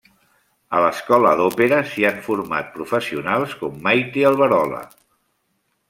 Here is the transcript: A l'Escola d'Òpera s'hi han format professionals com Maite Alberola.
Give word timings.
A 0.77 0.79
l'Escola 0.83 1.33
d'Òpera 1.41 1.83
s'hi 1.91 2.07
han 2.11 2.17
format 2.29 2.73
professionals 2.79 3.57
com 3.63 3.79
Maite 3.89 4.29
Alberola. 4.31 4.85